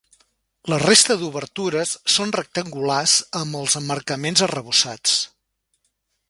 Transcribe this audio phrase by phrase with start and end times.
[0.73, 3.13] La resta d'obertures són rectangulars
[3.43, 5.19] amb els emmarcaments arrebossats.